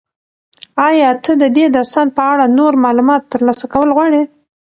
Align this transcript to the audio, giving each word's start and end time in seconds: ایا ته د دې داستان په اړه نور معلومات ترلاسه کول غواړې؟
ایا 0.87 1.09
ته 1.23 1.31
د 1.41 1.43
دې 1.55 1.65
داستان 1.75 2.07
په 2.17 2.23
اړه 2.31 2.45
نور 2.57 2.73
معلومات 2.85 3.21
ترلاسه 3.33 3.65
کول 3.73 3.89
غواړې؟ 3.97 4.21